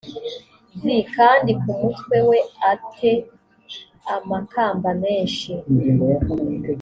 [0.83, 3.13] v kandi ku mutwe we a te
[4.15, 5.51] amakamba menshi